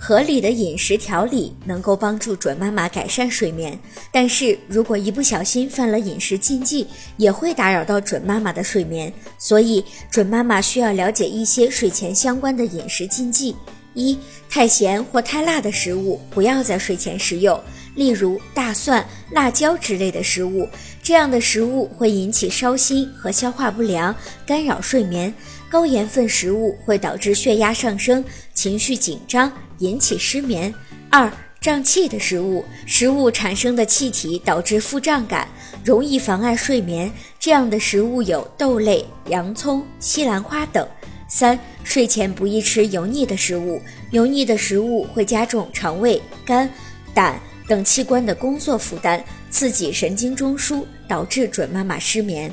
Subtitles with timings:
[0.00, 3.76] 合理的饮食调理能够帮助准妈妈改善睡眠，
[4.12, 6.86] 但是如果一不小心犯了饮食禁忌，
[7.16, 9.12] 也会打扰到准妈妈的睡眠。
[9.38, 13.56] 所以，准妈妈需要了解一些睡前相关的饮食禁忌：
[13.94, 14.16] 一、
[14.48, 17.60] 太咸或太辣的食物不要在睡前食用，
[17.96, 20.68] 例如大蒜、辣椒之类的食物。
[21.02, 24.14] 这样的食物会引起烧心和消化不良，
[24.46, 25.34] 干扰睡眠。
[25.70, 28.24] 高盐分食物会导致血压上升、
[28.58, 30.74] 情绪紧张，引起失眠。
[31.12, 35.46] 二、胀气的食物，食物产生的气体导致腹胀感，
[35.84, 37.08] 容易妨碍睡眠。
[37.38, 40.84] 这样的食物有豆类、洋葱、西兰花等。
[41.28, 46.68] 三、睡前不宜吃油腻的食物，油腻的食物会加重肠胃、肝、
[47.14, 49.24] 胆等器官的工作负担。
[49.52, 52.52] 刺激神经中枢，导致准妈妈失眠。